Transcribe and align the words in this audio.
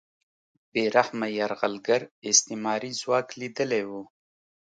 بې 0.71 0.83
رحمه 0.95 1.27
یرغلګر 1.37 2.01
استعماري 2.29 2.91
ځواک 3.01 3.27
لیدلی 3.39 3.83
و 3.89 3.91